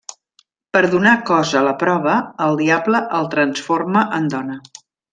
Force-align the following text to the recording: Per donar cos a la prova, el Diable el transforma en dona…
Per 0.77 0.81
donar 0.93 1.13
cos 1.27 1.51
a 1.59 1.61
la 1.69 1.75
prova, 1.85 2.17
el 2.49 2.59
Diable 2.65 3.05
el 3.21 3.31
transforma 3.39 4.09
en 4.21 4.35
dona… 4.37 4.61